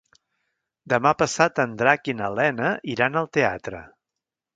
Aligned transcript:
Demà 0.93 1.11
passat 1.19 1.61
en 1.63 1.75
Drac 1.81 2.09
i 2.13 2.15
na 2.21 2.29
Lena 2.39 2.71
iran 2.95 3.21
al 3.21 3.29
teatre. 3.39 3.83